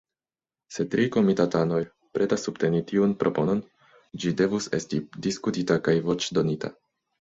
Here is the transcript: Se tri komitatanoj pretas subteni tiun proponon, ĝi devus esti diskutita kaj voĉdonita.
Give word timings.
Se 0.75 0.83
tri 0.93 1.03
komitatanoj 1.15 1.81
pretas 2.17 2.47
subteni 2.49 2.81
tiun 2.93 3.13
proponon, 3.25 3.61
ĝi 4.25 4.33
devus 4.41 4.69
esti 4.79 5.03
diskutita 5.27 5.79
kaj 5.89 5.97
voĉdonita. 6.09 6.73